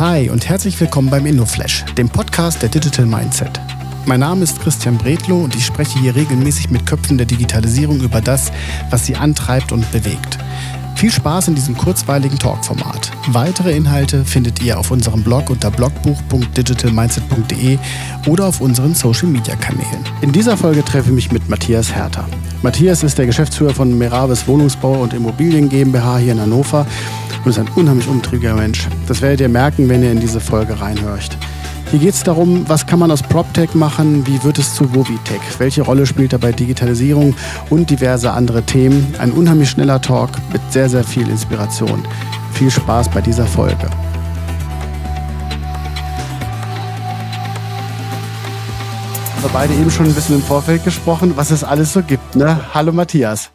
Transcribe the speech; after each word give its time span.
Hi 0.00 0.30
und 0.30 0.48
herzlich 0.48 0.80
willkommen 0.80 1.10
beim 1.10 1.26
InnoFlash, 1.26 1.84
dem 1.98 2.08
Podcast 2.08 2.62
der 2.62 2.70
Digital 2.70 3.04
Mindset. 3.04 3.60
Mein 4.06 4.20
Name 4.20 4.44
ist 4.44 4.58
Christian 4.58 4.96
Bredlow 4.96 5.44
und 5.44 5.54
ich 5.54 5.66
spreche 5.66 5.98
hier 5.98 6.16
regelmäßig 6.16 6.70
mit 6.70 6.86
Köpfen 6.86 7.18
der 7.18 7.26
Digitalisierung 7.26 8.00
über 8.00 8.22
das, 8.22 8.50
was 8.88 9.04
sie 9.04 9.14
antreibt 9.14 9.72
und 9.72 9.92
bewegt. 9.92 10.38
Viel 11.00 11.10
Spaß 11.10 11.48
in 11.48 11.54
diesem 11.54 11.78
kurzweiligen 11.78 12.38
Talkformat. 12.38 13.10
Weitere 13.28 13.74
Inhalte 13.74 14.22
findet 14.22 14.62
ihr 14.62 14.78
auf 14.78 14.90
unserem 14.90 15.24
Blog 15.24 15.48
unter 15.48 15.70
blogbuch.digitalmindset.de 15.70 17.78
oder 18.26 18.44
auf 18.44 18.60
unseren 18.60 18.94
Social 18.94 19.28
Media 19.28 19.56
Kanälen. 19.56 20.04
In 20.20 20.30
dieser 20.30 20.58
Folge 20.58 20.84
treffe 20.84 21.08
ich 21.08 21.14
mich 21.14 21.32
mit 21.32 21.48
Matthias 21.48 21.94
Herter. 21.94 22.28
Matthias 22.60 23.02
ist 23.02 23.16
der 23.16 23.24
Geschäftsführer 23.24 23.72
von 23.72 23.96
Meravis 23.96 24.46
Wohnungsbau 24.46 25.00
und 25.00 25.14
Immobilien 25.14 25.70
GmbH 25.70 26.18
hier 26.18 26.32
in 26.32 26.40
Hannover 26.42 26.86
und 27.46 27.50
ist 27.50 27.58
ein 27.58 27.70
unheimlich 27.76 28.06
umtriebiger 28.06 28.52
Mensch. 28.52 28.86
Das 29.08 29.22
werdet 29.22 29.40
ihr 29.40 29.48
merken, 29.48 29.88
wenn 29.88 30.02
ihr 30.02 30.12
in 30.12 30.20
diese 30.20 30.38
Folge 30.38 30.78
reinhört. 30.78 31.38
Hier 31.90 31.98
geht 31.98 32.14
es 32.14 32.22
darum, 32.22 32.68
was 32.68 32.86
kann 32.86 33.00
man 33.00 33.10
aus 33.10 33.20
PropTech 33.20 33.74
machen, 33.74 34.24
wie 34.24 34.40
wird 34.44 34.60
es 34.60 34.76
zu 34.76 34.94
Wovitech, 34.94 35.40
welche 35.58 35.82
Rolle 35.82 36.06
spielt 36.06 36.32
dabei 36.32 36.52
Digitalisierung 36.52 37.34
und 37.68 37.90
diverse 37.90 38.30
andere 38.30 38.62
Themen. 38.62 39.12
Ein 39.18 39.32
unheimlich 39.32 39.70
schneller 39.70 40.00
Talk 40.00 40.30
mit 40.52 40.62
sehr, 40.70 40.88
sehr 40.88 41.02
viel 41.02 41.28
Inspiration. 41.28 42.06
Viel 42.52 42.70
Spaß 42.70 43.08
bei 43.08 43.20
dieser 43.20 43.44
Folge. 43.44 43.90
Wir 49.34 49.42
haben 49.42 49.52
beide 49.52 49.74
eben 49.74 49.90
schon 49.90 50.06
ein 50.06 50.14
bisschen 50.14 50.36
im 50.36 50.42
Vorfeld 50.42 50.84
gesprochen, 50.84 51.32
was 51.34 51.50
es 51.50 51.64
alles 51.64 51.92
so 51.92 52.02
gibt. 52.02 52.36
Ne? 52.36 52.60
Hallo 52.72 52.92
Matthias. 52.92 53.50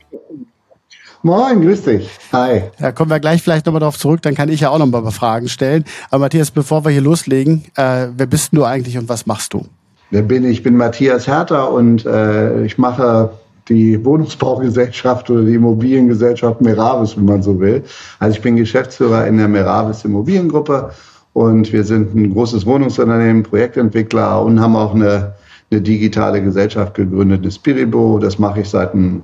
Moin, 1.26 1.60
grüß 1.60 1.82
dich. 1.82 2.08
Hi. 2.34 2.66
Da 2.80 2.92
kommen 2.92 3.10
wir 3.10 3.20
gleich 3.20 3.42
vielleicht 3.42 3.66
nochmal 3.66 3.80
darauf 3.80 3.98
zurück, 3.98 4.22
dann 4.22 4.36
kann 4.36 4.48
ich 4.48 4.60
ja 4.60 4.70
auch 4.70 4.78
noch 4.78 4.86
mal 4.86 5.00
ein 5.00 5.06
paar 5.06 5.12
Fragen 5.12 5.50
stellen. 5.50 5.84
Aber 6.12 6.26
Matthias, 6.26 6.52
bevor 6.52 6.86
wir 6.86 6.92
hier 6.92 7.02
loslegen, 7.02 7.64
äh, 7.76 8.10
wer 8.16 8.28
bist 8.28 8.56
du 8.56 8.64
eigentlich 8.64 8.96
und 8.96 9.10
was 9.10 9.26
machst 9.26 9.52
du? 9.52 9.66
Wer 10.12 10.22
bin 10.22 10.44
ich? 10.44 10.52
Ich 10.58 10.64
bin 10.64 10.78
Matthias 10.78 11.26
Herter 11.26 11.72
und 11.72 12.06
äh, 12.06 12.64
ich 12.64 12.78
mache 12.78 13.32
die 13.68 14.06
Wohnungsbaugesellschaft 14.06 15.28
oder 15.32 15.42
die 15.42 15.56
Immobiliengesellschaft 15.56 16.62
Meravis, 16.62 17.18
wenn 17.18 17.26
man 17.26 17.42
so 17.42 17.60
will. 17.60 17.84
Also 18.20 18.36
ich 18.38 18.44
bin 18.44 18.56
Geschäftsführer 18.56 19.26
in 19.26 19.38
der 19.38 19.48
Meravis 19.48 20.06
Immobiliengruppe 20.06 20.92
und 21.34 21.74
wir 21.74 21.86
sind 21.86 22.14
ein 22.14 22.34
großes 22.34 22.68
Wohnungsunternehmen, 22.68 23.42
Projektentwickler 23.42 24.44
und 24.44 24.60
haben 24.60 24.76
auch 24.76 24.94
eine, 24.94 25.34
eine 25.72 25.82
digitale 25.82 26.44
Gesellschaft 26.44 26.94
gegründet, 26.94 27.42
eine 27.42 27.52
Spiribo. 27.52 28.20
Das 28.20 28.38
mache 28.38 28.62
ich 28.62 28.70
seit 28.70 28.94
einem 28.94 29.24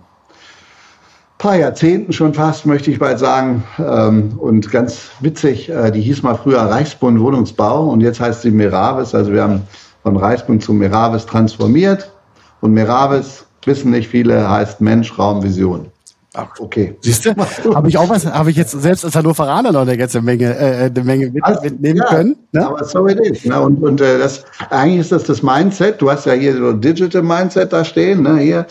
paar 1.42 1.56
Jahrzehnten 1.56 2.14
schon 2.14 2.36
fast, 2.36 2.68
möchte 2.68 2.92
ich 2.92 3.00
bald 3.00 3.18
sagen. 3.18 3.64
Ähm, 3.80 4.38
und 4.38 4.70
ganz 4.72 5.10
witzig, 5.22 5.70
äh, 5.70 5.90
die 5.90 6.02
hieß 6.02 6.22
mal 6.22 6.36
früher 6.36 6.60
Reichsbund 6.60 7.20
Wohnungsbau 7.20 7.90
und 7.90 8.02
jetzt 8.02 8.20
heißt 8.20 8.44
sie 8.44 8.52
Meravis. 8.52 9.16
Also 9.16 9.34
wir 9.34 9.42
haben 9.42 9.64
von 10.04 10.18
Reichsbund 10.18 10.64
zu 10.64 10.72
Meravis 10.72 11.26
transformiert. 11.26 12.12
Und 12.62 12.74
Meravis, 12.74 13.46
wissen 13.66 13.90
nicht 13.90 14.08
viele, 14.08 14.48
heißt 14.48 14.82
Mensch, 14.82 15.18
Raum, 15.18 15.42
Vision. 15.42 15.88
Ach, 16.36 16.48
okay. 16.60 16.96
Siehst 17.02 17.26
du, 17.26 17.32
habe 17.76 17.90
ich 17.90 17.98
auch 17.98 18.08
was, 18.08 18.28
habe 18.28 18.52
ich 18.52 18.56
jetzt 18.56 18.80
selbst 18.80 19.04
als 19.04 19.16
Hannoveraner 19.16 19.72
noch 19.72 19.82
eine 19.82 19.98
ganze 19.98 20.22
Menge, 20.22 20.56
äh, 20.56 20.92
eine 20.96 21.04
Menge 21.04 21.32
mit, 21.32 21.44
also, 21.44 21.64
mitnehmen 21.64 21.98
ja, 21.98 22.06
können. 22.06 22.36
Ne? 22.52 22.68
Aber 22.68 22.84
so 22.84 23.08
it 23.08 23.20
is. 23.20 23.44
Ne? 23.46 23.60
Und, 23.60 23.82
und 23.82 24.00
äh, 24.00 24.20
das, 24.20 24.46
eigentlich 24.70 25.00
ist 25.00 25.12
das 25.12 25.24
das 25.24 25.42
Mindset. 25.42 26.00
Du 26.00 26.12
hast 26.12 26.28
ja 26.28 26.34
hier 26.34 26.56
so 26.56 26.72
Digital 26.74 27.24
Mindset 27.24 27.74
da 27.74 27.84
stehen, 27.84 28.22
ne? 28.22 28.38
hier. 28.38 28.68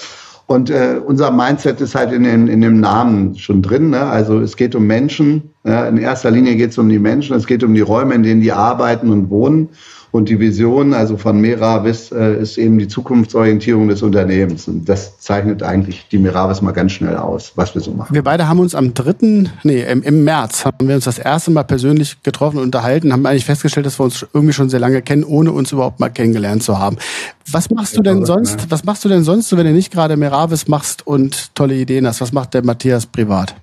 Und 0.50 0.68
äh, 0.68 0.96
unser 1.06 1.30
Mindset 1.30 1.80
ist 1.80 1.94
halt 1.94 2.10
in, 2.10 2.24
den, 2.24 2.48
in 2.48 2.60
dem 2.60 2.80
Namen 2.80 3.36
schon 3.36 3.62
drin. 3.62 3.90
Ne? 3.90 4.00
Also 4.00 4.40
es 4.40 4.56
geht 4.56 4.74
um 4.74 4.84
Menschen. 4.84 5.54
Ja? 5.62 5.86
In 5.86 5.96
erster 5.96 6.32
Linie 6.32 6.56
geht 6.56 6.70
es 6.70 6.78
um 6.78 6.88
die 6.88 6.98
Menschen. 6.98 7.36
Es 7.36 7.46
geht 7.46 7.62
um 7.62 7.72
die 7.72 7.82
Räume, 7.82 8.16
in 8.16 8.24
denen 8.24 8.40
die 8.40 8.50
arbeiten 8.50 9.10
und 9.10 9.30
wohnen. 9.30 9.68
Und 10.12 10.28
die 10.28 10.40
Vision, 10.40 10.92
also 10.92 11.16
von 11.16 11.40
Meravis, 11.40 12.10
äh, 12.10 12.40
ist 12.40 12.58
eben 12.58 12.78
die 12.78 12.88
Zukunftsorientierung 12.88 13.88
des 13.88 14.02
Unternehmens. 14.02 14.66
Und 14.66 14.88
das 14.88 15.18
zeichnet 15.20 15.62
eigentlich 15.62 16.06
die 16.10 16.18
Meravis 16.18 16.62
mal 16.62 16.72
ganz 16.72 16.92
schnell 16.92 17.16
aus, 17.16 17.52
was 17.54 17.74
wir 17.74 17.80
so 17.80 17.92
machen. 17.92 18.14
Wir 18.14 18.24
beide 18.24 18.48
haben 18.48 18.58
uns 18.58 18.74
am 18.74 18.92
3., 18.92 19.50
nee, 19.62 19.82
im, 19.82 20.02
im 20.02 20.24
März 20.24 20.64
haben 20.64 20.88
wir 20.88 20.96
uns 20.96 21.04
das 21.04 21.18
erste 21.18 21.52
Mal 21.52 21.62
persönlich 21.62 22.22
getroffen 22.22 22.58
und 22.58 22.64
unterhalten, 22.64 23.12
haben 23.12 23.24
eigentlich 23.24 23.44
festgestellt, 23.44 23.86
dass 23.86 24.00
wir 24.00 24.04
uns 24.04 24.26
irgendwie 24.32 24.52
schon 24.52 24.68
sehr 24.68 24.80
lange 24.80 25.00
kennen, 25.02 25.22
ohne 25.22 25.52
uns 25.52 25.70
überhaupt 25.72 26.00
mal 26.00 26.08
kennengelernt 26.08 26.62
zu 26.62 26.78
haben. 26.78 26.96
Was 27.50 27.70
machst 27.70 27.96
du 27.96 28.02
denn 28.02 28.24
sonst, 28.24 28.70
was 28.70 28.84
machst 28.84 29.04
du 29.04 29.08
denn 29.08 29.22
sonst, 29.22 29.56
wenn 29.56 29.66
du 29.66 29.72
nicht 29.72 29.92
gerade 29.92 30.16
Meravis 30.16 30.68
machst 30.68 31.06
und 31.06 31.54
tolle 31.54 31.74
Ideen 31.74 32.06
hast? 32.06 32.20
Was 32.20 32.32
macht 32.32 32.54
der 32.54 32.64
Matthias 32.64 33.06
privat? 33.06 33.54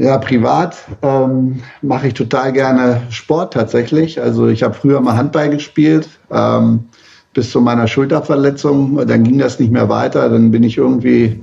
Ja, 0.00 0.16
privat 0.16 0.78
ähm, 1.02 1.60
mache 1.82 2.06
ich 2.06 2.14
total 2.14 2.54
gerne 2.54 3.02
Sport 3.10 3.52
tatsächlich. 3.52 4.18
Also 4.18 4.48
ich 4.48 4.62
habe 4.62 4.72
früher 4.72 4.98
mal 5.02 5.14
Handball 5.14 5.50
gespielt 5.50 6.08
ähm, 6.30 6.84
bis 7.34 7.50
zu 7.50 7.60
meiner 7.60 7.86
Schulterverletzung. 7.86 9.06
Dann 9.06 9.24
ging 9.24 9.38
das 9.38 9.60
nicht 9.60 9.70
mehr 9.70 9.90
weiter. 9.90 10.30
Dann 10.30 10.50
bin 10.50 10.62
ich 10.62 10.78
irgendwie 10.78 11.42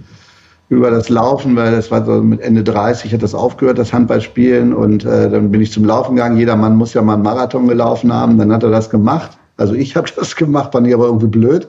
über 0.70 0.90
das 0.90 1.08
Laufen, 1.10 1.56
weil 1.56 1.72
das 1.72 1.92
war 1.92 2.04
so 2.04 2.14
mit 2.24 2.42
Ende 2.42 2.64
30, 2.64 3.14
hat 3.14 3.22
das 3.22 3.36
aufgehört, 3.36 3.78
das 3.78 3.94
Handballspielen. 3.94 4.74
Und 4.74 5.06
äh, 5.06 5.30
dann 5.30 5.52
bin 5.52 5.62
ich 5.62 5.72
zum 5.72 5.86
Laufen 5.86 6.16
gegangen. 6.16 6.38
Jeder 6.38 6.56
Mann 6.56 6.78
muss 6.78 6.96
ja 6.96 7.04
mal 7.04 7.14
einen 7.14 7.22
Marathon 7.22 7.68
gelaufen 7.68 8.12
haben. 8.12 8.40
Dann 8.40 8.52
hat 8.52 8.64
er 8.64 8.72
das 8.72 8.90
gemacht. 8.90 9.38
Also 9.58 9.76
ich 9.76 9.96
habe 9.96 10.08
das 10.16 10.36
gemacht, 10.36 10.72
fand 10.72 10.88
ich 10.88 10.96
aber 10.96 11.06
irgendwie 11.06 11.28
blöd 11.28 11.68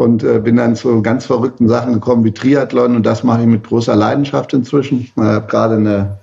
und 0.00 0.24
äh, 0.24 0.38
bin 0.38 0.56
dann 0.56 0.76
zu 0.76 1.02
ganz 1.02 1.26
verrückten 1.26 1.68
Sachen 1.68 1.92
gekommen 1.92 2.24
wie 2.24 2.32
Triathlon 2.32 2.96
und 2.96 3.04
das 3.04 3.22
mache 3.22 3.42
ich 3.42 3.46
mit 3.46 3.64
großer 3.64 3.94
Leidenschaft 3.94 4.54
inzwischen. 4.54 5.00
Ich 5.00 5.12
habe 5.14 5.46
gerade 5.46 5.74
eine 5.74 6.18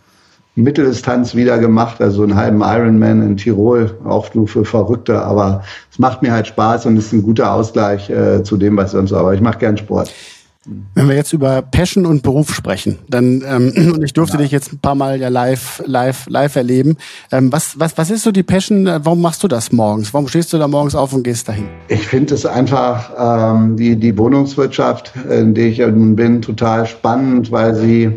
Mitteldistanz 0.55 1.35
wieder 1.35 1.59
gemacht, 1.59 2.01
also 2.01 2.23
einen 2.23 2.35
halben 2.35 2.61
Ironman 2.61 3.21
in 3.21 3.37
Tirol, 3.37 3.95
auch 4.03 4.33
nur 4.33 4.47
für 4.47 4.65
Verrückte, 4.65 5.21
aber 5.21 5.61
es 5.91 5.99
macht 5.99 6.23
mir 6.23 6.31
halt 6.31 6.47
Spaß 6.47 6.87
und 6.87 6.97
ist 6.97 7.13
ein 7.13 7.21
guter 7.21 7.53
Ausgleich 7.53 8.09
äh, 8.09 8.41
zu 8.41 8.57
dem, 8.57 8.75
was 8.77 8.93
sonst 8.93 9.11
so. 9.11 9.17
Aber 9.17 9.35
ich 9.35 9.41
mache 9.41 9.59
gern 9.59 9.77
Sport. 9.77 10.11
Wenn 10.95 11.07
wir 11.07 11.15
jetzt 11.15 11.33
über 11.33 11.61
Passion 11.61 12.05
und 12.05 12.23
Beruf 12.23 12.53
sprechen, 12.53 12.99
dann 13.07 13.43
ähm, 13.47 13.73
und 13.93 14.03
ich 14.03 14.13
durfte 14.13 14.37
ja. 14.37 14.43
dich 14.43 14.51
jetzt 14.51 14.73
ein 14.73 14.79
paar 14.79 14.95
Mal 14.95 15.19
ja 15.19 15.29
live, 15.29 15.81
live, 15.85 16.25
live 16.27 16.55
erleben. 16.55 16.97
Ähm, 17.31 17.51
was, 17.51 17.79
was, 17.79 17.97
was 17.97 18.09
ist 18.09 18.23
so 18.23 18.31
die 18.31 18.43
Passion? 18.43 18.85
Warum 18.85 19.21
machst 19.21 19.43
du 19.43 19.47
das 19.47 19.71
morgens? 19.71 20.13
Warum 20.13 20.27
stehst 20.27 20.51
du 20.51 20.57
da 20.57 20.67
morgens 20.67 20.95
auf 20.95 21.13
und 21.13 21.23
gehst 21.23 21.47
dahin? 21.47 21.69
Ich 21.87 22.07
finde 22.07 22.33
es 22.33 22.45
einfach 22.45 23.11
ähm, 23.17 23.77
die 23.77 23.95
die 23.95 24.17
Wohnungswirtschaft, 24.17 25.13
in 25.29 25.53
der 25.53 25.67
ich 25.67 25.77
bin, 25.77 26.41
total 26.41 26.85
spannend, 26.85 27.51
weil 27.51 27.75
sie 27.75 28.11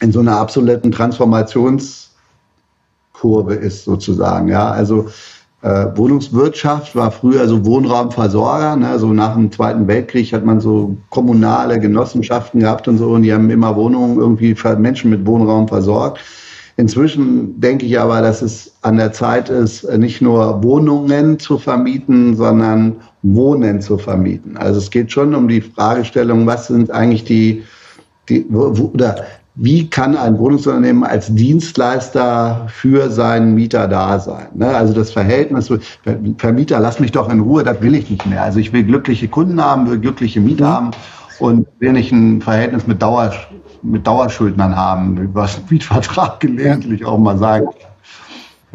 in 0.00 0.12
so 0.12 0.20
einer 0.20 0.36
absoluten 0.36 0.92
Transformationskurve 0.92 3.54
ist 3.54 3.84
sozusagen. 3.84 4.48
Ja, 4.48 4.70
also 4.70 5.08
äh, 5.62 5.86
Wohnungswirtschaft 5.96 6.94
war 6.94 7.10
früher 7.10 7.48
so 7.48 7.64
Wohnraumversorger. 7.64 8.76
Ne? 8.76 8.98
So 8.98 9.12
nach 9.12 9.34
dem 9.34 9.50
Zweiten 9.50 9.88
Weltkrieg 9.88 10.32
hat 10.32 10.44
man 10.44 10.60
so 10.60 10.96
kommunale 11.10 11.80
Genossenschaften 11.80 12.60
gehabt 12.60 12.86
und 12.86 12.98
so 12.98 13.10
und 13.10 13.22
die 13.22 13.32
haben 13.32 13.50
immer 13.50 13.74
Wohnungen 13.74 14.18
irgendwie 14.18 14.54
für 14.54 14.76
Menschen 14.76 15.10
mit 15.10 15.26
Wohnraum 15.26 15.66
versorgt. 15.66 16.20
Inzwischen 16.76 17.60
denke 17.60 17.86
ich 17.86 17.98
aber, 17.98 18.22
dass 18.22 18.40
es 18.40 18.72
an 18.82 18.98
der 18.98 19.12
Zeit 19.12 19.48
ist, 19.48 19.82
nicht 19.98 20.22
nur 20.22 20.62
Wohnungen 20.62 21.40
zu 21.40 21.58
vermieten, 21.58 22.36
sondern 22.36 23.00
Wohnen 23.22 23.80
zu 23.80 23.98
vermieten. 23.98 24.56
Also 24.56 24.78
es 24.78 24.88
geht 24.88 25.10
schon 25.10 25.34
um 25.34 25.48
die 25.48 25.60
Fragestellung, 25.60 26.46
was 26.46 26.68
sind 26.68 26.92
eigentlich 26.92 27.24
die, 27.24 27.64
die 28.28 28.46
oder 28.46 29.24
wie 29.60 29.90
kann 29.90 30.16
ein 30.16 30.38
Wohnungsunternehmen 30.38 31.02
als 31.02 31.34
Dienstleister 31.34 32.68
für 32.68 33.10
seinen 33.10 33.56
Mieter 33.56 33.88
da 33.88 34.20
sein? 34.20 34.46
Ne? 34.54 34.68
Also 34.68 34.94
das 34.94 35.10
Verhältnis, 35.10 35.68
Vermieter, 36.38 36.78
lass 36.78 37.00
mich 37.00 37.10
doch 37.10 37.28
in 37.28 37.40
Ruhe, 37.40 37.64
das 37.64 37.82
will 37.82 37.96
ich 37.96 38.08
nicht 38.08 38.24
mehr. 38.24 38.44
Also 38.44 38.60
ich 38.60 38.72
will 38.72 38.84
glückliche 38.84 39.26
Kunden 39.26 39.60
haben, 39.60 39.90
will 39.90 39.98
glückliche 39.98 40.40
Mieter 40.40 40.68
mhm. 40.68 40.72
haben 40.72 40.90
und 41.40 41.66
will 41.80 41.92
nicht 41.92 42.12
ein 42.12 42.40
Verhältnis 42.40 42.86
mit, 42.86 43.02
Dauer, 43.02 43.32
mit 43.82 44.06
Dauerschuldnern 44.06 44.76
haben, 44.76 45.28
was 45.32 45.60
Mietvertrag 45.68 46.38
gelegentlich 46.38 47.04
auch 47.04 47.18
mal 47.18 47.36
sagen. 47.36 47.66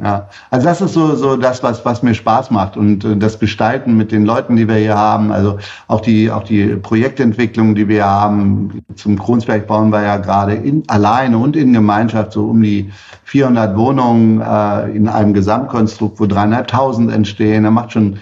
Ja, 0.01 0.27
also 0.49 0.67
das 0.67 0.81
ist 0.81 0.93
so, 0.93 1.15
so 1.15 1.37
das, 1.37 1.61
was, 1.61 1.85
was 1.85 2.01
mir 2.01 2.15
Spaß 2.15 2.49
macht 2.49 2.77
und 2.77 3.05
äh, 3.05 3.15
das 3.15 3.37
Gestalten 3.37 3.95
mit 3.95 4.11
den 4.11 4.25
Leuten, 4.25 4.55
die 4.55 4.67
wir 4.67 4.77
hier 4.77 4.97
haben, 4.97 5.31
also 5.31 5.59
auch 5.87 6.01
die, 6.01 6.31
auch 6.31 6.43
die 6.43 6.75
Projektentwicklung, 6.77 7.75
die 7.75 7.87
wir 7.87 8.03
haben. 8.03 8.81
Zum 8.95 9.19
Kronsberg 9.19 9.67
bauen 9.67 9.91
wir 9.91 10.01
ja 10.01 10.17
gerade 10.17 10.55
in, 10.55 10.83
alleine 10.87 11.37
und 11.37 11.55
in 11.55 11.73
Gemeinschaft 11.73 12.33
so 12.33 12.47
um 12.47 12.63
die 12.63 12.91
400 13.25 13.77
Wohnungen 13.77 14.41
äh, 14.41 14.89
in 14.95 15.07
einem 15.07 15.35
Gesamtkonstrukt, 15.35 16.19
wo 16.19 16.25
dreieinhalbtausend 16.25 17.11
entstehen. 17.11 17.63
Da 17.63 17.69
macht 17.69 17.91
schon 17.91 18.17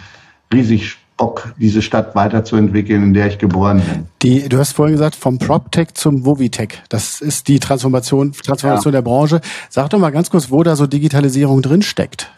riesig 0.53 0.89
Spaß 0.89 1.00
Bock, 1.21 1.53
diese 1.59 1.83
Stadt 1.83 2.15
weiterzuentwickeln, 2.15 3.03
in 3.03 3.13
der 3.13 3.27
ich 3.27 3.37
geboren 3.37 3.79
bin. 3.79 4.07
Die, 4.23 4.49
du 4.49 4.57
hast 4.57 4.73
vorhin 4.73 4.95
gesagt, 4.95 5.15
vom 5.15 5.37
PropTech 5.37 5.93
zum 5.93 6.25
Wovitech. 6.25 6.81
Das 6.89 7.21
ist 7.21 7.47
die 7.47 7.59
Transformation, 7.59 8.31
Transformation 8.31 8.91
ja. 8.91 8.97
der 8.97 9.03
Branche. 9.03 9.39
Sag 9.69 9.91
doch 9.91 9.99
mal 9.99 10.09
ganz 10.09 10.31
kurz, 10.31 10.49
wo 10.49 10.63
da 10.63 10.75
so 10.75 10.87
Digitalisierung 10.87 11.61
drin 11.61 11.83
steckt. 11.83 12.31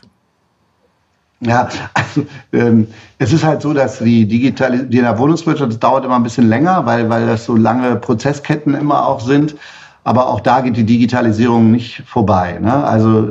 Ja, 1.40 1.70
also 1.94 2.26
ähm, 2.52 2.88
es 3.20 3.32
ist 3.32 3.46
halt 3.46 3.62
so, 3.62 3.74
dass 3.74 4.00
die 4.00 4.28
Digitalisierung 4.28 4.92
in 4.92 5.04
der 5.04 5.18
Wohnungswirtschaft, 5.18 5.72
das 5.72 5.80
dauert 5.80 6.04
immer 6.04 6.18
ein 6.18 6.24
bisschen 6.24 6.50
länger, 6.50 6.86
weil, 6.86 7.10
weil 7.10 7.26
das 7.26 7.46
so 7.46 7.56
lange 7.56 7.96
Prozessketten 7.96 8.76
immer 8.76 9.08
auch 9.08 9.22
sind. 9.22 9.56
Aber 10.06 10.28
auch 10.28 10.42
da 10.42 10.60
geht 10.62 10.76
die 10.76 10.86
Digitalisierung 10.86 11.72
nicht 11.72 12.04
vorbei. 12.06 12.60
Ne? 12.60 12.74
Also 12.74 13.26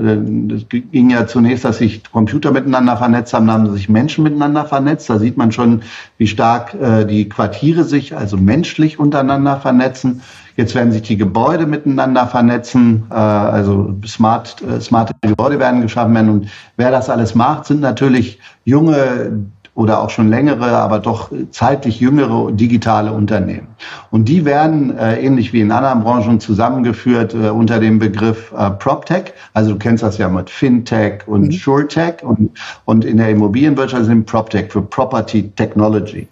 es 0.55 0.67
ging 0.69 1.11
ja 1.11 1.27
zunächst, 1.27 1.67
dass 1.67 1.79
sich 1.79 2.03
Computer 2.11 2.51
miteinander 2.51 2.97
vernetzt 2.97 3.35
haben, 3.35 3.47
dann 3.47 3.67
haben 3.67 3.75
sich 3.75 3.91
Menschen 3.91 4.25
miteinander 4.25 4.65
vernetzt. 4.65 5.11
Da 5.11 5.19
sieht 5.19 5.37
man 5.37 5.53
schon, 5.53 5.83
wie 6.17 6.27
stark 6.27 6.75
äh, 6.75 7.05
die 7.05 7.29
Quartiere 7.29 7.85
sich 7.85 8.17
also 8.17 8.39
menschlich 8.39 8.99
untereinander 8.99 9.61
vernetzen. 9.61 10.23
Jetzt 10.57 10.75
werden 10.75 10.93
sich 10.93 11.03
die 11.03 11.17
Gebäude 11.17 11.67
miteinander 11.67 12.27
vernetzen, 12.27 13.05
äh, 13.11 13.15
also 13.15 13.95
smart, 14.07 14.57
äh, 14.63 14.81
smarte 14.81 15.15
Gebäude 15.21 15.59
werden 15.59 15.83
geschaffen 15.83 16.15
werden. 16.15 16.31
Und 16.31 16.49
wer 16.77 16.91
das 16.91 17.11
alles 17.11 17.35
macht, 17.35 17.67
sind 17.67 17.81
natürlich 17.81 18.39
junge 18.65 19.47
oder 19.75 20.03
auch 20.03 20.11
schon 20.11 20.29
längere, 20.29 20.67
aber 20.77 20.99
doch 20.99 21.31
zeitlich 21.51 21.99
jüngere 21.99 22.53
digitale 22.53 23.11
Unternehmen. 23.13 23.69
Und 24.11 24.29
die 24.29 24.45
werden 24.45 24.97
äh, 24.99 25.21
ähnlich 25.21 25.53
wie 25.55 25.61
in 25.61 25.73
anderen 25.73 26.03
Branchen 26.03 26.41
zusammengeführt 26.41 27.35
äh, 27.35 27.49
unter 27.49 27.81
dem 27.81 27.99
Begriff 27.99 28.53
äh, 28.57 28.71
PropTech. 28.71 29.33
Also 29.55 29.73
du 29.73 29.79
kennst 29.79 30.03
das 30.03 30.19
ja 30.19 30.29
mit 30.29 30.51
FinTech 30.51 31.27
und 31.27 31.45
mhm. 31.45 31.53
SureTech 31.53 32.23
und, 32.23 32.51
und 32.85 33.05
in 33.07 33.17
der 33.17 33.31
Immobilienwirtschaft 33.31 34.05
sind 34.05 34.27
PropTech 34.27 34.71
für 34.71 34.83
Property 34.83 35.51
Technology. 35.57 36.29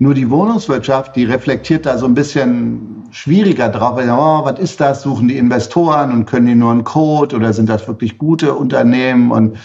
Nur 0.00 0.14
die 0.14 0.28
Wohnungswirtschaft, 0.28 1.14
die 1.14 1.24
reflektiert 1.24 1.86
da 1.86 1.96
so 1.96 2.06
ein 2.06 2.14
bisschen 2.14 3.04
schwieriger 3.12 3.68
drauf. 3.68 3.96
Weil, 3.96 4.10
oh, 4.10 4.44
was 4.44 4.58
ist 4.58 4.80
das? 4.80 5.02
Suchen 5.02 5.28
die 5.28 5.38
Investoren 5.38 6.10
und 6.12 6.26
können 6.26 6.46
die 6.46 6.56
nur 6.56 6.72
einen 6.72 6.82
Code 6.82 7.36
oder 7.36 7.52
sind 7.52 7.68
das 7.68 7.86
wirklich 7.86 8.18
gute 8.18 8.54
Unternehmen? 8.54 9.30
Und 9.30 9.56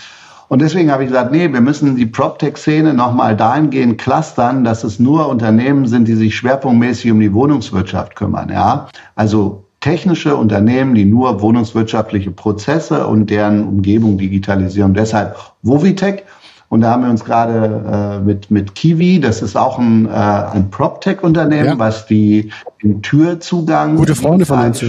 und 0.49 0.63
deswegen 0.63 0.91
habe 0.91 1.03
ich 1.03 1.09
gesagt, 1.09 1.31
nee, 1.31 1.53
wir 1.53 1.61
müssen 1.61 1.95
die 1.95 2.07
PropTech-Szene 2.07 2.95
nochmal 2.95 3.37
dahingehend 3.37 3.99
clustern, 3.99 4.63
dass 4.63 4.83
es 4.83 4.99
nur 4.99 5.29
Unternehmen 5.29 5.87
sind, 5.87 6.07
die 6.07 6.15
sich 6.15 6.35
schwerpunktmäßig 6.35 7.11
um 7.11 7.19
die 7.19 7.33
Wohnungswirtschaft 7.33 8.15
kümmern. 8.15 8.49
Ja? 8.49 8.87
Also 9.15 9.65
technische 9.79 10.35
Unternehmen, 10.35 10.95
die 10.95 11.05
nur 11.05 11.39
wohnungswirtschaftliche 11.39 12.31
Prozesse 12.31 13.05
und 13.05 13.29
deren 13.29 13.63
Umgebung 13.67 14.17
digitalisieren. 14.17 14.95
Deshalb 14.95 15.37
Wovitech. 15.61 16.23
Und 16.69 16.81
da 16.81 16.91
haben 16.91 17.03
wir 17.03 17.11
uns 17.11 17.23
gerade 17.23 18.19
äh, 18.19 18.25
mit, 18.25 18.49
mit 18.49 18.73
Kiwi, 18.73 19.19
das 19.19 19.43
ist 19.43 19.55
auch 19.55 19.77
ein, 19.77 20.07
äh, 20.07 20.09
ein 20.09 20.71
PropTech-Unternehmen, 20.71 21.65
ja. 21.65 21.79
was 21.79 22.07
die 22.07 22.51
den 22.81 23.03
Türzugang. 23.03 23.97
Gute 23.97 24.15
Freunde 24.15 24.47
von 24.47 24.59
uns. 24.59 24.81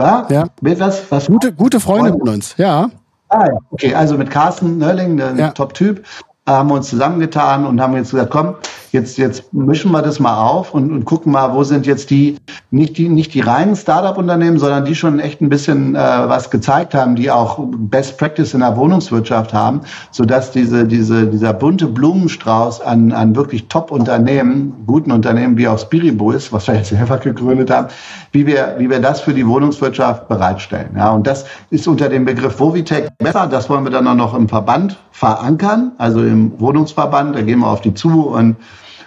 Ja? 0.00 0.26
ja. 0.28 0.44
Was, 0.60 1.10
was? 1.10 1.26
Gute, 1.26 1.52
gute 1.52 1.78
Freunde 1.78 2.10
von 2.10 2.28
uns, 2.28 2.56
ja. 2.58 2.90
Ah, 3.34 3.46
ja. 3.48 3.58
Okay, 3.70 3.92
also 3.94 4.16
mit 4.16 4.30
Carsten 4.30 4.78
Nörling, 4.78 5.16
der 5.16 5.34
ja. 5.34 5.50
Top-Typ, 5.50 6.06
haben 6.46 6.68
wir 6.68 6.74
uns 6.74 6.90
zusammengetan 6.90 7.66
und 7.66 7.80
haben 7.80 7.94
jetzt 7.94 8.10
gesagt, 8.10 8.30
komm, 8.30 8.56
jetzt, 8.94 9.18
jetzt 9.18 9.52
mischen 9.52 9.90
wir 9.92 10.02
das 10.02 10.20
mal 10.20 10.42
auf 10.42 10.72
und, 10.72 10.90
und 10.90 11.04
gucken 11.04 11.32
mal, 11.32 11.52
wo 11.52 11.64
sind 11.64 11.84
jetzt 11.86 12.10
die, 12.10 12.36
nicht 12.70 12.96
die, 12.96 13.08
nicht 13.08 13.34
die 13.34 13.40
reinen 13.40 13.76
Startup-Unternehmen, 13.76 14.58
sondern 14.58 14.84
die 14.84 14.94
schon 14.94 15.20
echt 15.20 15.42
ein 15.42 15.48
bisschen 15.48 15.94
äh, 15.94 15.98
was 15.98 16.50
gezeigt 16.50 16.94
haben, 16.94 17.16
die 17.16 17.30
auch 17.30 17.58
Best 17.66 18.18
Practice 18.18 18.54
in 18.54 18.60
der 18.60 18.76
Wohnungswirtschaft 18.76 19.52
haben, 19.52 19.80
sodass 20.10 20.52
diese, 20.52 20.86
diese, 20.86 21.26
dieser 21.26 21.52
bunte 21.52 21.86
Blumenstrauß 21.86 22.80
an, 22.82 23.12
an 23.12 23.34
wirklich 23.34 23.66
Top-Unternehmen, 23.68 24.74
guten 24.86 25.12
Unternehmen 25.12 25.58
wie 25.58 25.66
auch 25.66 25.78
Spiribo 25.78 26.30
ist, 26.30 26.52
was 26.52 26.68
wir 26.68 26.76
jetzt 26.76 26.90
selber 26.90 27.18
gegründet 27.18 27.70
haben, 27.70 27.88
wie 28.32 28.46
wir, 28.46 28.76
wie 28.78 28.88
wir 28.88 29.00
das 29.00 29.20
für 29.20 29.34
die 29.34 29.46
Wohnungswirtschaft 29.46 30.28
bereitstellen. 30.28 30.90
Ja, 30.96 31.10
und 31.10 31.26
das 31.26 31.46
ist 31.70 31.88
unter 31.88 32.08
dem 32.08 32.24
Begriff 32.24 32.60
Vovitech 32.60 33.08
besser. 33.18 33.46
Das 33.46 33.68
wollen 33.68 33.84
wir 33.84 33.90
dann 33.90 34.06
auch 34.06 34.14
noch 34.14 34.34
im 34.34 34.48
Verband 34.48 34.98
verankern, 35.10 35.92
also 35.98 36.20
im 36.34 36.60
Wohnungsverband. 36.60 37.34
Da 37.34 37.42
gehen 37.42 37.60
wir 37.60 37.68
auf 37.68 37.80
die 37.80 37.94
zu 37.94 38.28
und 38.28 38.56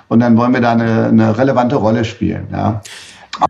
und 0.09 0.21
dann 0.21 0.37
wollen 0.37 0.53
wir 0.53 0.61
da 0.61 0.71
eine, 0.71 1.07
eine 1.07 1.37
relevante 1.37 1.75
Rolle 1.75 2.05
spielen. 2.05 2.47
Ja. 2.51 2.81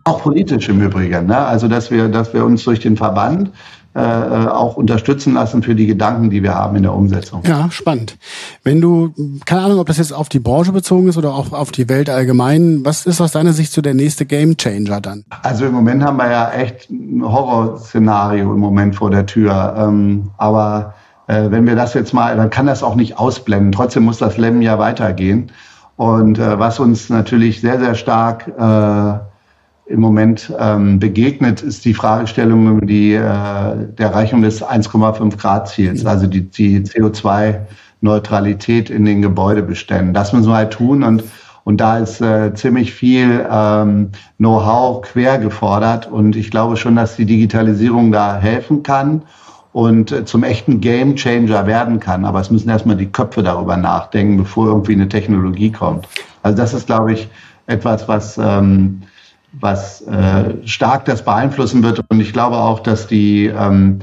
Auch 0.03 0.21
politisch 0.21 0.67
im 0.69 0.81
Übrigen. 0.81 1.27
Ne? 1.27 1.37
Also 1.37 1.67
dass 1.67 1.91
wir, 1.91 2.09
dass 2.09 2.33
wir 2.33 2.43
uns 2.43 2.63
durch 2.63 2.79
den 2.79 2.97
Verband 2.97 3.51
äh, 3.95 4.01
äh, 4.01 4.47
auch 4.47 4.75
unterstützen 4.75 5.33
lassen 5.33 5.63
für 5.63 5.73
die 5.73 5.87
Gedanken, 5.87 6.29
die 6.29 6.43
wir 6.43 6.53
haben 6.53 6.75
in 6.75 6.83
der 6.83 6.93
Umsetzung. 6.93 7.41
Ja, 7.47 7.71
spannend. 7.71 8.17
Wenn 8.63 8.81
du, 8.81 9.13
keine 9.45 9.61
Ahnung, 9.61 9.79
ob 9.79 9.87
das 9.87 9.97
jetzt 9.97 10.13
auf 10.13 10.29
die 10.29 10.39
Branche 10.39 10.71
bezogen 10.71 11.07
ist 11.07 11.17
oder 11.17 11.33
auch 11.33 11.51
auf 11.51 11.71
die 11.71 11.89
Welt 11.89 12.09
allgemein, 12.09 12.85
was 12.85 13.05
ist 13.05 13.21
aus 13.21 13.31
deiner 13.31 13.53
Sicht 13.53 13.71
so 13.71 13.81
der 13.81 13.93
nächste 13.93 14.25
Game 14.25 14.55
Changer 14.55 15.01
dann? 15.01 15.23
Also 15.41 15.65
im 15.65 15.73
Moment 15.73 16.03
haben 16.03 16.17
wir 16.17 16.29
ja 16.29 16.51
echt 16.51 16.91
ein 16.91 17.23
Horrorszenario 17.23 18.53
im 18.53 18.59
Moment 18.59 18.95
vor 18.95 19.09
der 19.09 19.25
Tür. 19.25 19.73
Ähm, 19.77 20.29
aber 20.37 20.93
äh, 21.27 21.51
wenn 21.51 21.67
wir 21.67 21.75
das 21.75 21.93
jetzt 21.93 22.13
mal, 22.13 22.35
dann 22.35 22.49
kann 22.49 22.65
das 22.65 22.83
auch 22.83 22.95
nicht 22.95 23.17
ausblenden. 23.17 23.71
Trotzdem 23.71 24.03
muss 24.03 24.17
das 24.17 24.37
Lemmen 24.37 24.61
ja 24.61 24.79
weitergehen. 24.79 25.51
Und 25.97 26.39
äh, 26.39 26.59
was 26.59 26.79
uns 26.79 27.09
natürlich 27.09 27.61
sehr, 27.61 27.79
sehr 27.79 27.95
stark 27.95 28.47
äh, 28.47 29.91
im 29.91 29.99
Moment 29.99 30.53
ähm, 30.59 30.99
begegnet, 30.99 31.61
ist 31.61 31.85
die 31.85 31.93
Fragestellung 31.93 32.77
über 32.77 32.85
die 32.85 33.13
äh, 33.13 33.21
der 33.21 34.07
Erreichung 34.07 34.41
des 34.41 34.63
1,5 34.63 35.37
Grad 35.37 35.69
Ziels, 35.69 36.05
also 36.05 36.27
die, 36.27 36.41
die 36.41 36.81
CO2-Neutralität 36.81 38.89
in 38.89 39.05
den 39.05 39.21
Gebäudebeständen. 39.21 40.13
Das 40.13 40.33
müssen 40.33 40.49
wir 40.49 40.55
halt 40.55 40.73
tun 40.73 41.03
und 41.03 41.23
und 41.63 41.81
da 41.81 41.97
ist 41.97 42.21
äh, 42.21 42.53
ziemlich 42.53 42.93
viel 42.93 43.45
ähm, 43.51 44.11
Know-how 44.37 45.01
quer 45.01 45.37
gefordert. 45.37 46.09
Und 46.09 46.37
ich 46.37 46.49
glaube 46.49 46.77
schon, 46.77 46.95
dass 46.95 47.17
die 47.17 47.25
Digitalisierung 47.25 48.13
da 48.13 48.37
helfen 48.37 48.83
kann 48.83 49.23
und 49.77 50.11
äh, 50.11 50.25
zum 50.25 50.43
echten 50.43 50.81
Game 50.81 51.15
Changer 51.15 51.67
werden 51.67 51.99
kann. 51.99 52.25
Aber 52.25 52.41
es 52.41 52.49
müssen 52.49 52.67
erstmal 52.67 52.95
die 52.95 53.11
Köpfe 53.11 53.43
darüber 53.43 53.77
nachdenken, 53.77 54.35
bevor 54.35 54.69
irgendwie 54.69 54.93
eine 54.93 55.07
Technologie 55.07 55.71
kommt. 55.71 56.07
Also 56.41 56.57
das 56.57 56.73
ist, 56.73 56.87
glaube 56.87 57.13
ich, 57.13 57.27
etwas, 57.67 58.07
was, 58.07 58.39
ähm, 58.39 59.03
was 59.51 60.01
äh, 60.01 60.55
stark 60.65 61.05
das 61.05 61.23
beeinflussen 61.23 61.83
wird. 61.83 62.03
Und 62.09 62.19
ich 62.19 62.33
glaube 62.33 62.55
auch, 62.57 62.79
dass 62.79 63.05
die, 63.05 63.45
ähm, 63.45 63.99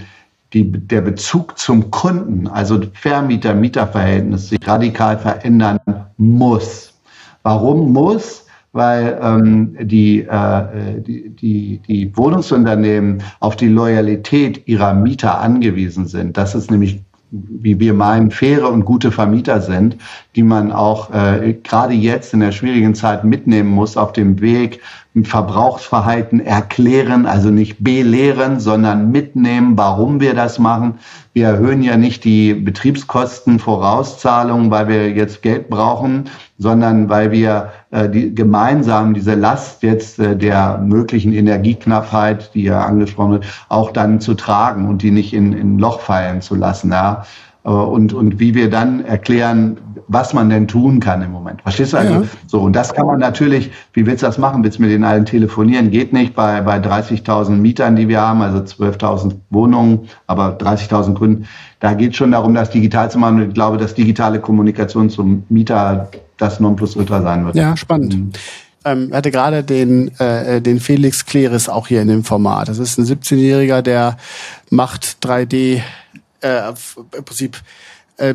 die, 0.53 0.71
der 0.71 1.01
Bezug 1.01 1.59
zum 1.59 1.91
Kunden, 1.91 2.47
also 2.47 2.81
Vermieter-Mieter-Verhältnis, 2.93 4.51
sich 4.51 4.61
radikal 4.65 5.19
verändern 5.19 5.81
muss. 6.17 6.95
Warum 7.43 7.93
muss? 7.93 8.44
Weil 8.75 9.19
ähm, 9.23 9.77
die, 9.81 10.23
äh, 10.23 11.01
die, 11.01 11.31
die, 11.31 11.81
die 11.89 12.17
Wohnungsunternehmen 12.17 13.23
auf 13.41 13.57
die 13.57 13.69
Loyalität 13.69 14.67
ihrer 14.67 14.93
Mieter 14.93 15.41
angewiesen 15.41 16.07
sind. 16.07 16.37
Das 16.37 16.55
ist 16.55 16.71
nämlich 16.71 17.01
wie 17.37 17.81
wir 17.81 17.95
meinen, 17.95 18.31
faire 18.31 18.71
und 18.71 18.85
gute 18.85 19.11
Vermieter 19.11 19.61
sind, 19.61 19.97
die 20.37 20.45
man 20.45 20.71
auch 20.71 21.13
äh, 21.13 21.55
gerade 21.65 21.95
jetzt 21.95 22.33
in 22.33 22.39
der 22.39 22.53
schwierigen 22.53 22.95
Zeit 22.95 23.25
mitnehmen 23.25 23.71
muss 23.71 23.97
auf 23.97 24.13
dem 24.13 24.41
Weg, 24.41 24.81
Verbrauchsverhalten 25.23 26.41
erklären, 26.41 27.25
also 27.27 27.51
nicht 27.51 27.85
belehren, 27.85 28.59
sondern 28.59 29.13
mitnehmen, 29.13 29.79
warum 29.79 30.21
wir 30.21 30.35
das 30.35 30.59
machen. 30.59 30.99
Wir 31.33 31.47
erhöhen 31.47 31.85
ja 31.85 31.97
nicht 31.97 32.25
die 32.25 32.53
Betriebskosten 32.53 33.61
Vorauszahlungen, 33.61 34.73
weil 34.73 34.89
wir 34.89 35.11
jetzt 35.11 35.43
Geld 35.43 35.71
brauchen, 35.71 36.25
sondern 36.59 37.09
weil 37.09 37.31
wir 37.31 37.73
äh, 37.93 38.09
die, 38.09 38.35
gemeinsam 38.35 39.15
diese 39.15 39.35
Last 39.35 39.85
jetzt 39.85 40.19
äh, 40.19 40.37
der 40.37 40.79
möglichen 40.79 41.33
Energieknappheit, 41.33 42.53
die 42.55 42.65
ja 42.65 42.85
angesprochen 42.85 43.33
wird, 43.33 43.47
auch 43.69 43.93
dann 43.93 44.21
zu 44.21 44.35
tragen 44.35 44.89
und 44.89 45.03
die 45.03 45.13
nicht 45.13 45.33
in, 45.33 45.53
in 45.53 45.79
Loch 45.79 46.01
fallen 46.01 46.41
zu 46.41 46.57
lassen. 46.57 46.91
Ja. 46.91 47.25
Äh, 47.65 47.69
und, 47.69 48.13
und 48.13 48.41
wie 48.41 48.55
wir 48.55 48.69
dann 48.69 49.05
erklären, 49.05 49.77
was 50.09 50.35
man 50.35 50.51
denn 50.51 50.69
tun 50.69 51.01
kann 51.01 51.23
im 51.23 51.33
Moment. 51.33 51.63
Verstehst 51.63 51.93
du 51.93 51.97
also? 51.97 52.13
Ja. 52.13 52.23
So, 52.47 52.61
und 52.61 52.75
das 52.75 52.95
kann 52.95 53.07
man 53.07 53.21
natürlich, 53.21 53.71
wie 53.93 54.07
willst 54.07 54.23
du 54.23 54.27
das 54.27 54.39
machen? 54.39 54.63
Willst 54.63 54.79
du 54.79 54.83
mit 54.83 54.91
den 54.91 55.05
allen 55.05 55.25
telefonieren? 55.25 55.91
Geht 55.91 56.13
nicht 56.13 56.35
bei, 56.35 56.61
bei 56.61 56.79
30.000 56.79 57.51
Mietern, 57.51 57.97
die 57.97 58.09
wir 58.09 58.21
haben, 58.21 58.43
also 58.43 58.59
12.000 58.59 59.35
Wohnungen, 59.51 60.09
aber 60.27 60.57
30.000 60.59 61.15
Kunden. 61.15 61.47
Da 61.81 61.95
geht 61.95 62.17
schon 62.17 62.33
darum, 62.33 62.55
das 62.55 62.71
digital 62.71 63.11
zu 63.11 63.19
machen. 63.19 63.37
Und 63.37 63.49
ich 63.49 63.55
glaube, 63.55 63.77
dass 63.79 63.95
digitale 63.95 64.41
Kommunikation 64.41 65.11
zum 65.11 65.45
Mieter 65.49 66.09
das 66.37 66.61
Nonplusultra 66.61 67.23
sein 67.23 67.45
wird. 67.45 67.57
Ja, 67.57 67.77
spannend. 67.77 68.17
Mhm. 68.17 68.33
Ähm, 68.87 69.11
hatte 69.15 69.31
gerade 69.31 69.65
den, 69.65 70.09
äh, 70.19 70.61
den 70.61 70.79
Felix 70.79 71.25
Kleris 71.25 71.71
auch 71.71 71.89
hier 71.89 72.03
in 72.03 72.09
dem 72.09 72.23
Format. 72.23 72.69
Das 72.69 72.79
ist 72.79 72.99
ein 72.99 73.07
17-Jähriger, 73.07 73.81
der 73.81 74.19
macht 74.69 75.19
3D 75.23 75.81
äh, 76.43 76.69
im 77.17 77.25
Prinzip 77.25 77.57
äh, 78.17 78.35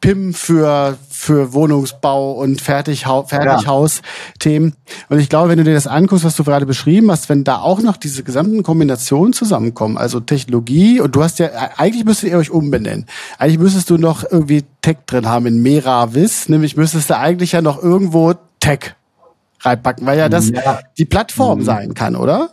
PIM 0.00 0.34
für, 0.34 0.96
für 1.10 1.52
Wohnungsbau 1.52 2.32
und 2.32 2.60
Fertighau 2.60 3.24
Fertighaus-Themen. 3.24 4.74
Und 5.08 5.18
ich 5.18 5.28
glaube, 5.28 5.48
wenn 5.48 5.58
du 5.58 5.64
dir 5.64 5.74
das 5.74 5.86
anguckst, 5.86 6.24
was 6.24 6.36
du 6.36 6.44
gerade 6.44 6.66
beschrieben 6.66 7.10
hast, 7.10 7.28
wenn 7.28 7.42
da 7.42 7.58
auch 7.58 7.80
noch 7.80 7.96
diese 7.96 8.22
gesamten 8.22 8.62
Kombinationen 8.62 9.32
zusammenkommen, 9.32 9.96
also 9.96 10.20
Technologie, 10.20 11.00
und 11.00 11.16
du 11.16 11.22
hast 11.22 11.38
ja, 11.38 11.48
eigentlich 11.76 12.04
müsstet 12.04 12.30
ihr 12.30 12.38
euch 12.38 12.50
umbenennen. 12.50 13.06
Eigentlich 13.38 13.58
müsstest 13.58 13.90
du 13.90 13.98
noch 13.98 14.24
irgendwie 14.30 14.64
Tech 14.82 14.98
drin 15.06 15.26
haben 15.26 15.46
in 15.46 15.62
Meravis, 15.62 16.48
nämlich 16.48 16.76
müsstest 16.76 17.10
du 17.10 17.16
eigentlich 17.16 17.52
ja 17.52 17.62
noch 17.62 17.82
irgendwo 17.82 18.34
Tech 18.60 18.94
reinpacken, 19.60 20.06
weil 20.06 20.18
ja 20.18 20.28
das 20.28 20.50
ja. 20.50 20.80
die 20.98 21.06
Plattform 21.06 21.60
mhm. 21.60 21.64
sein 21.64 21.94
kann, 21.94 22.14
oder? 22.14 22.50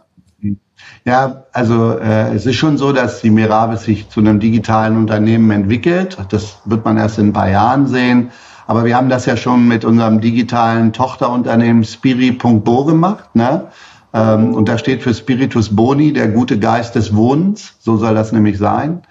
Ja, 1.03 1.45
also 1.51 1.97
äh, 1.97 2.33
es 2.35 2.45
ist 2.45 2.57
schon 2.57 2.77
so, 2.77 2.91
dass 2.91 3.21
die 3.21 3.31
Miravis 3.31 3.83
sich 3.83 4.09
zu 4.09 4.19
einem 4.19 4.39
digitalen 4.39 4.97
Unternehmen 4.97 5.49
entwickelt. 5.49 6.17
Das 6.29 6.59
wird 6.65 6.85
man 6.85 6.97
erst 6.97 7.17
in 7.17 7.29
ein 7.29 7.33
paar 7.33 7.49
Jahren 7.49 7.87
sehen. 7.87 8.29
Aber 8.67 8.85
wir 8.85 8.95
haben 8.95 9.09
das 9.09 9.25
ja 9.25 9.35
schon 9.35 9.67
mit 9.67 9.83
unserem 9.83 10.21
digitalen 10.21 10.93
Tochterunternehmen 10.93 11.83
Spiri.bo 11.83 12.85
gemacht. 12.85 13.35
Ne? 13.35 13.67
Ähm, 14.13 14.53
und 14.53 14.69
da 14.69 14.77
steht 14.77 15.01
für 15.01 15.13
Spiritus 15.13 15.75
Boni, 15.75 16.13
der 16.13 16.27
gute 16.27 16.59
Geist 16.59 16.93
des 16.93 17.15
Wohnens. 17.15 17.73
So 17.79 17.97
soll 17.97 18.13
das 18.13 18.31
nämlich 18.31 18.59
sein. 18.59 19.01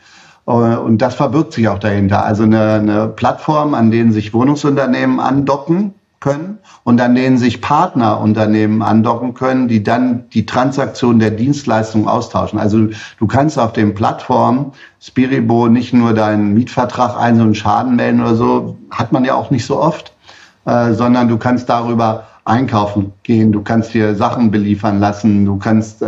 Äh, 0.47 0.53
und 0.53 0.99
das 0.99 1.17
verbirgt 1.17 1.55
sich 1.55 1.69
auch 1.69 1.81
dahinter. 1.81 2.25
Also 2.25 2.45
eine, 2.45 2.75
eine 2.75 3.09
Plattform, 3.09 3.75
an 3.75 3.91
denen 3.91 4.13
sich 4.13 4.33
Wohnungsunternehmen 4.33 5.19
andocken 5.19 5.95
können 6.21 6.59
und 6.85 7.01
an 7.01 7.15
denen 7.15 7.39
sich 7.39 7.63
Partnerunternehmen 7.63 8.83
andocken 8.83 9.33
können, 9.33 9.69
die 9.69 9.83
dann 9.83 10.29
die 10.31 10.45
Transaktion 10.45 11.19
der 11.19 11.31
Dienstleistung 11.31 12.07
austauschen. 12.07 12.59
Also 12.59 12.89
du 13.19 13.27
kannst 13.27 13.59
auf 13.59 13.73
den 13.73 13.95
Plattformen 13.95 14.73
Spiribo 15.01 15.69
nicht 15.69 15.95
nur 15.95 16.13
deinen 16.13 16.53
Mietvertrag 16.53 17.19
ein, 17.19 17.37
so 17.37 17.43
einen 17.43 17.55
Schaden 17.55 17.97
melden 17.97 18.21
oder 18.21 18.35
so, 18.35 18.77
hat 18.91 19.13
man 19.13 19.25
ja 19.25 19.35
auch 19.35 19.51
nicht 19.51 19.65
so 19.65 19.81
oft, 19.81 20.13
äh, 20.67 20.93
sondern 20.93 21.29
du 21.29 21.39
kannst 21.39 21.71
darüber 21.71 22.27
einkaufen 22.45 23.13
gehen, 23.23 23.51
du 23.51 23.63
kannst 23.63 23.95
dir 23.95 24.15
Sachen 24.15 24.51
beliefern 24.51 25.01
lassen, 25.01 25.47
du 25.47 25.57
kannst 25.57 26.03
äh, 26.03 26.07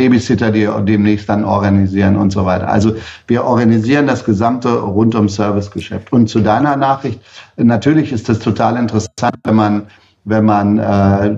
Babysitter 0.00 0.50
dir 0.50 0.80
demnächst 0.80 1.28
dann 1.28 1.44
organisieren 1.44 2.16
und 2.16 2.30
so 2.30 2.46
weiter. 2.46 2.68
Also 2.68 2.96
wir 3.26 3.44
organisieren 3.44 4.06
das 4.06 4.24
gesamte 4.24 4.70
rund 4.80 5.14
um 5.14 5.28
Servicegeschäft. 5.28 6.10
Und 6.10 6.28
zu 6.28 6.40
deiner 6.40 6.74
Nachricht, 6.76 7.20
natürlich 7.58 8.10
ist 8.10 8.26
das 8.30 8.38
total 8.38 8.78
interessant, 8.78 9.34
wenn 9.44 9.56
man, 9.56 9.82
wenn 10.24 10.46
man 10.46 10.78
äh, 10.78 11.36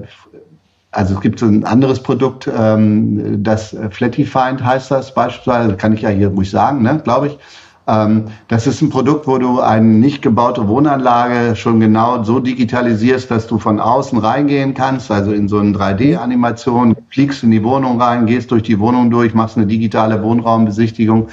also 0.92 1.14
es 1.14 1.21
gibt 1.23 1.42
ein 1.42 1.64
anderes 1.64 2.00
Produkt, 2.00 2.49
ähm, 2.57 3.42
das 3.42 3.75
Flattyfind 3.90 4.62
heißt 4.62 4.92
das 4.92 5.12
beispielsweise, 5.12 5.75
kann 5.75 5.92
ich 5.92 6.02
ja 6.02 6.11
hier 6.11 6.28
ruhig 6.28 6.50
sagen, 6.50 6.83
ne, 6.83 7.00
glaube 7.02 7.28
ich. 7.28 7.38
Ähm, 7.87 8.25
das 8.49 8.67
ist 8.67 8.81
ein 8.81 8.91
Produkt, 8.91 9.27
wo 9.27 9.39
du 9.39 9.61
eine 9.61 9.87
nicht 9.87 10.23
gebaute 10.23 10.69
Wohnanlage 10.69 11.57
schon 11.57 11.81
genau 11.81 12.23
so 12.23 12.39
digitalisierst, 12.39 13.31
dass 13.31 13.47
du 13.47 13.59
von 13.59 13.81
außen 13.81 14.19
reingehen 14.19 14.75
kannst, 14.75 15.11
also 15.11 15.33
in 15.33 15.49
so 15.49 15.59
eine 15.59 15.73
3D-Animation, 15.73 16.95
fliegst 17.09 17.43
in 17.43 17.51
die 17.51 17.65
Wohnung 17.65 18.01
rein, 18.01 18.27
gehst 18.27 18.51
durch 18.51 18.62
die 18.62 18.79
Wohnung 18.79 19.11
durch, 19.11 19.35
machst 19.35 19.57
eine 19.57 19.67
digitale 19.67 20.23
Wohnraumbesichtigung 20.23 21.29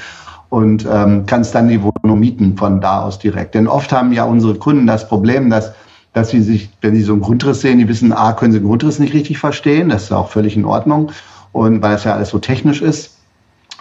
und 0.50 0.88
ähm, 0.92 1.26
kannst 1.28 1.54
dann 1.54 1.68
die 1.68 1.82
Wohnung 1.84 2.20
mieten 2.20 2.58
von 2.58 2.82
da 2.82 3.04
aus 3.04 3.20
direkt. 3.20 3.54
Denn 3.54 3.68
oft 3.68 3.92
haben 3.92 4.12
ja 4.12 4.24
unsere 4.24 4.56
Kunden 4.56 4.88
das 4.88 5.08
Problem, 5.08 5.50
dass 5.50 5.74
dass 6.14 6.30
sie 6.30 6.42
sich, 6.42 6.70
wenn 6.82 6.96
sie 6.96 7.04
so 7.04 7.14
einen 7.14 7.22
Grundriss 7.22 7.62
sehen, 7.62 7.78
die 7.78 7.88
wissen, 7.88 8.12
a, 8.12 8.34
können 8.34 8.52
sie 8.52 8.60
den 8.60 8.68
Grundriss 8.68 8.98
nicht 8.98 9.14
richtig 9.14 9.38
verstehen, 9.38 9.90
das 9.90 10.06
ist 10.06 10.12
auch 10.12 10.30
völlig 10.30 10.56
in 10.58 10.66
Ordnung 10.66 11.12
und 11.52 11.84
weil 11.84 11.96
es 11.96 12.04
ja 12.04 12.14
alles 12.14 12.30
so 12.30 12.40
technisch 12.40 12.82
ist 12.82 13.19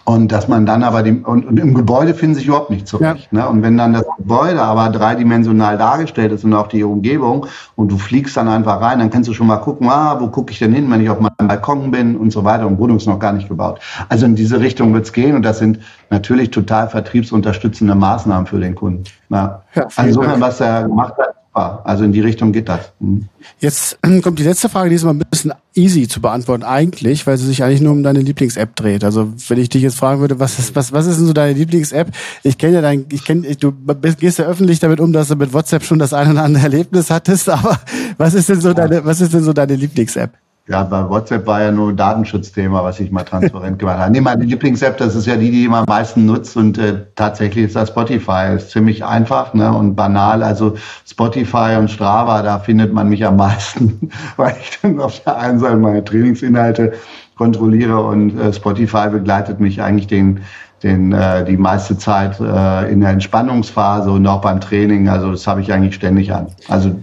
und 0.08 0.32
dass 0.32 0.48
man 0.48 0.64
dann 0.64 0.84
aber, 0.84 1.02
die, 1.02 1.12
und, 1.12 1.44
und 1.44 1.60
im 1.60 1.74
Gebäude 1.74 2.14
finden 2.14 2.34
sich 2.34 2.46
überhaupt 2.46 2.70
nicht 2.70 2.88
zurecht. 2.88 3.28
Ja. 3.30 3.42
Ne? 3.42 3.48
Und 3.50 3.62
wenn 3.62 3.76
dann 3.76 3.92
das 3.92 4.06
Gebäude 4.16 4.62
aber 4.62 4.88
dreidimensional 4.88 5.76
dargestellt 5.76 6.32
ist 6.32 6.44
und 6.44 6.54
auch 6.54 6.68
die 6.68 6.82
Umgebung 6.82 7.44
und 7.76 7.92
du 7.92 7.98
fliegst 7.98 8.34
dann 8.34 8.48
einfach 8.48 8.80
rein, 8.80 9.00
dann 9.00 9.10
kannst 9.10 9.28
du 9.28 9.34
schon 9.34 9.46
mal 9.46 9.58
gucken, 9.58 9.86
ah, 9.90 10.18
wo 10.18 10.28
gucke 10.28 10.50
ich 10.50 10.60
denn 10.60 10.72
hin, 10.72 10.90
wenn 10.90 11.02
ich 11.02 11.10
auf 11.10 11.20
meinem 11.20 11.46
Balkon 11.46 11.90
bin 11.90 12.16
und 12.16 12.32
so 12.32 12.42
weiter. 12.42 12.66
Und 12.66 12.78
Wohnung 12.78 12.96
ist 12.96 13.06
noch 13.06 13.18
gar 13.18 13.32
nicht 13.32 13.48
gebaut. 13.48 13.80
Also 14.08 14.24
in 14.24 14.34
diese 14.34 14.60
Richtung 14.60 14.94
wird 14.94 15.04
es 15.04 15.12
gehen 15.12 15.36
und 15.36 15.42
das 15.42 15.58
sind 15.58 15.80
natürlich 16.08 16.52
total 16.52 16.88
vertriebsunterstützende 16.88 17.94
Maßnahmen 17.94 18.46
für 18.46 18.60
den 18.60 18.74
Kunden. 18.74 19.04
Ja. 19.28 19.60
Ja, 19.74 19.88
also 19.94 20.22
insofern, 20.22 20.40
was 20.40 20.58
er 20.62 20.84
gemacht 20.84 21.18
hat, 21.18 21.34
also 21.52 22.04
in 22.04 22.12
die 22.12 22.20
Richtung 22.20 22.52
geht 22.52 22.68
das. 22.68 22.92
Mhm. 23.00 23.28
Jetzt 23.58 23.98
kommt 24.22 24.38
die 24.38 24.44
letzte 24.44 24.68
Frage, 24.68 24.90
die 24.90 24.96
ist 24.96 25.04
mal 25.04 25.10
ein 25.10 25.22
bisschen 25.30 25.52
easy 25.74 26.06
zu 26.06 26.20
beantworten 26.20 26.62
eigentlich, 26.62 27.26
weil 27.26 27.36
sie 27.36 27.46
sich 27.46 27.62
eigentlich 27.62 27.80
nur 27.80 27.92
um 27.92 28.02
deine 28.02 28.20
Lieblings-App 28.20 28.76
dreht. 28.76 29.02
Also 29.02 29.32
wenn 29.48 29.58
ich 29.58 29.68
dich 29.68 29.82
jetzt 29.82 29.96
fragen 29.96 30.20
würde, 30.20 30.38
was 30.38 30.58
ist, 30.58 30.76
was, 30.76 30.92
was 30.92 31.06
ist 31.06 31.18
denn 31.18 31.26
so 31.26 31.32
deine 31.32 31.54
Lieblings-App? 31.54 32.12
Ich 32.42 32.58
kenne 32.58 32.74
ja 32.74 32.80
dein, 32.80 33.06
ich 33.10 33.24
kenne, 33.24 33.56
du 33.56 33.72
gehst 34.18 34.38
ja 34.38 34.46
öffentlich 34.46 34.78
damit 34.78 35.00
um, 35.00 35.12
dass 35.12 35.28
du 35.28 35.36
mit 35.36 35.52
WhatsApp 35.52 35.84
schon 35.84 35.98
das 35.98 36.12
eine 36.12 36.32
oder 36.32 36.44
andere 36.44 36.64
Erlebnis 36.64 37.10
hattest, 37.10 37.48
aber 37.48 37.80
was 38.18 38.34
ist 38.34 38.48
denn 38.48 38.60
so 38.60 38.72
deine, 38.72 39.04
was 39.04 39.20
ist 39.20 39.34
denn 39.34 39.42
so 39.42 39.52
deine 39.52 39.74
Lieblings-App? 39.74 40.32
Ja, 40.68 40.82
bei 40.84 41.08
WhatsApp 41.08 41.46
war 41.46 41.62
ja 41.62 41.70
nur 41.70 41.94
Datenschutzthema, 41.94 42.84
was 42.84 43.00
ich 43.00 43.10
mal 43.10 43.22
transparent 43.22 43.78
gemacht 43.78 43.98
habe. 43.98 44.12
Nee, 44.12 44.20
meine 44.20 44.44
Lieblings-App, 44.44 44.98
das 44.98 45.14
ist 45.14 45.26
ja 45.26 45.36
die, 45.36 45.50
die 45.50 45.64
ich 45.64 45.70
am 45.70 45.86
meisten 45.86 46.26
nutzt 46.26 46.58
und 46.58 46.76
äh, 46.76 47.06
tatsächlich 47.14 47.64
ist 47.66 47.76
das 47.76 47.88
Spotify. 47.88 48.54
Ist 48.54 48.70
ziemlich 48.70 49.02
einfach 49.02 49.54
ne, 49.54 49.72
und 49.72 49.96
banal. 49.96 50.42
Also 50.42 50.76
Spotify 51.06 51.76
und 51.78 51.90
Strava, 51.90 52.42
da 52.42 52.58
findet 52.58 52.92
man 52.92 53.08
mich 53.08 53.24
am 53.24 53.36
meisten, 53.36 54.10
weil 54.36 54.56
ich 54.60 54.78
dann 54.82 55.00
auf 55.00 55.18
der 55.20 55.38
einen 55.38 55.58
Seite 55.58 55.76
meine 55.76 56.04
Trainingsinhalte 56.04 56.92
kontrolliere 57.36 58.00
und 58.00 58.38
äh, 58.38 58.52
Spotify 58.52 59.08
begleitet 59.08 59.60
mich 59.60 59.80
eigentlich 59.80 60.08
den 60.08 60.40
den, 60.82 61.12
äh, 61.12 61.44
die 61.44 61.56
meiste 61.56 61.98
Zeit 61.98 62.38
äh, 62.38 62.92
in 62.92 63.00
der 63.00 63.10
Entspannungsphase 63.10 64.10
und 64.10 64.26
auch 64.26 64.40
beim 64.40 64.60
Training. 64.60 65.08
Also 65.08 65.32
das 65.32 65.44
habe 65.46 65.60
ich 65.60 65.72
eigentlich 65.72 65.96
ständig 65.96 66.32
an. 66.32 66.48
Also 66.68 66.94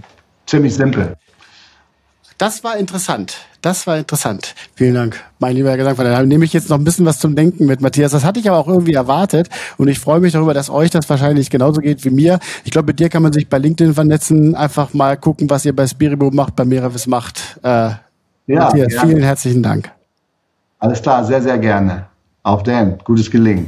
ziemlich 0.45 0.75
simpel. 0.75 1.17
Das 2.37 2.63
war 2.63 2.77
interessant. 2.77 3.37
Das 3.61 3.87
war 3.87 3.97
interessant. 3.97 4.53
Vielen 4.75 4.93
Dank, 4.93 5.23
mein 5.39 5.55
lieber 5.55 5.75
Gedanke. 5.75 6.03
Dann 6.03 6.27
nehme 6.27 6.45
ich 6.45 6.53
jetzt 6.53 6.69
noch 6.69 6.77
ein 6.77 6.83
bisschen 6.83 7.05
was 7.05 7.17
zum 7.17 7.35
Denken 7.35 7.65
mit, 7.65 7.81
Matthias. 7.81 8.11
Das 8.11 8.23
hatte 8.23 8.39
ich 8.39 8.49
aber 8.49 8.59
auch 8.59 8.67
irgendwie 8.67 8.93
erwartet. 8.93 9.49
Und 9.77 9.87
ich 9.87 9.99
freue 9.99 10.19
mich 10.19 10.33
darüber, 10.33 10.53
dass 10.53 10.69
euch 10.69 10.91
das 10.91 11.09
wahrscheinlich 11.09 11.49
genauso 11.49 11.81
geht 11.81 12.03
wie 12.03 12.09
mir. 12.09 12.39
Ich 12.63 12.71
glaube, 12.71 12.87
mit 12.87 12.99
dir 12.99 13.09
kann 13.09 13.23
man 13.23 13.33
sich 13.33 13.49
bei 13.49 13.57
LinkedIn 13.57 13.93
vernetzen. 13.93 14.53
Einfach 14.53 14.93
mal 14.93 15.17
gucken, 15.17 15.49
was 15.49 15.65
ihr 15.65 15.75
bei 15.75 15.87
Spiribo 15.87 16.29
macht, 16.29 16.55
bei 16.55 16.65
Meravis 16.65 17.07
macht. 17.07 17.57
Äh, 17.63 17.67
ja, 17.67 17.99
Matthias, 18.47 18.93
ja. 18.93 19.01
vielen 19.01 19.23
herzlichen 19.23 19.63
Dank. 19.63 19.91
Alles 20.79 21.01
klar, 21.01 21.23
sehr, 21.23 21.41
sehr 21.41 21.57
gerne. 21.57 22.05
Auf 22.43 22.61
den. 22.61 22.99
Gutes 23.03 23.31
Gelingen. 23.31 23.67